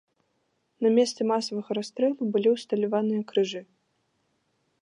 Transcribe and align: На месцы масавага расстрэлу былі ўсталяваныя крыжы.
На 0.85 0.89
месцы 0.97 1.21
масавага 1.33 1.71
расстрэлу 1.79 2.21
былі 2.37 2.49
ўсталяваныя 2.57 3.21
крыжы. 3.33 3.61